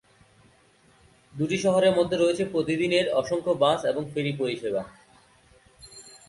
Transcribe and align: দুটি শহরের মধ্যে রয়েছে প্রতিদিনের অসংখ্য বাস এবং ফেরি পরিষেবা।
দুটি 1.33 1.57
শহরের 1.57 1.93
মধ্যে 1.95 2.17
রয়েছে 2.17 2.43
প্রতিদিনের 2.45 3.05
অসংখ্য 3.13 3.53
বাস 3.59 3.79
এবং 3.85 4.03
ফেরি 4.13 4.31
পরিষেবা। 4.37 4.83